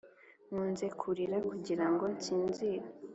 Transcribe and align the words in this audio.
nkunze 0.47 0.85
kurira 0.99 1.37
kugira 1.49 1.85
ngo 1.91 2.05
nsinzire; 2.15 2.87